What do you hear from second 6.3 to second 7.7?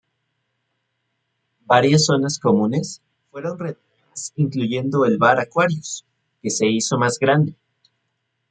que se hizo más grande.